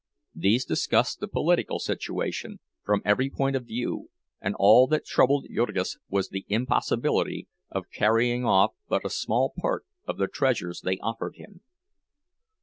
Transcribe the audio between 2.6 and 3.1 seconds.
from